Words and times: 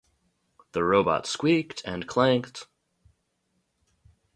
The 0.71 0.83
robot 0.83 1.27
squeaked 1.27 1.83
and 1.85 2.07
clanked. 2.07 2.65